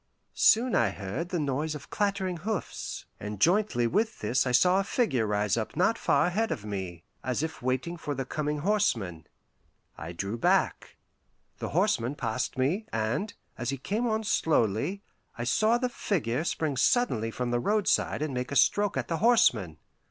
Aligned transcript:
Soon 0.33 0.73
I 0.73 0.89
heard 0.89 1.29
the 1.29 1.39
noise 1.39 1.75
of 1.75 1.91
clattering 1.91 2.37
hoofs, 2.37 3.05
and 3.19 3.39
jointly 3.39 3.85
with 3.85 4.17
this 4.17 4.47
I 4.47 4.51
saw 4.51 4.79
a 4.79 4.83
figure 4.83 5.27
rise 5.27 5.57
up 5.57 5.75
not 5.75 5.95
far 5.95 6.25
ahead 6.25 6.49
of 6.51 6.65
me, 6.65 7.03
as 7.23 7.43
if 7.43 7.61
waiting 7.61 7.97
for 7.97 8.15
the 8.15 8.25
coming 8.25 8.61
horseman. 8.61 9.27
I 9.99 10.11
drew 10.13 10.39
back. 10.39 10.95
The 11.59 11.69
horseman 11.69 12.15
passed 12.15 12.57
me, 12.57 12.87
and, 12.91 13.35
as 13.59 13.69
he 13.69 13.77
came 13.77 14.07
on 14.07 14.23
slowly, 14.23 15.03
I 15.37 15.43
saw 15.43 15.77
the 15.77 15.87
figure 15.87 16.43
spring 16.45 16.77
suddenly 16.77 17.29
from 17.29 17.51
the 17.51 17.59
roadside 17.59 18.23
and 18.23 18.33
make 18.33 18.51
a 18.51 18.55
stroke 18.55 18.97
at 18.97 19.07
the 19.07 19.17
horseman. 19.17 19.77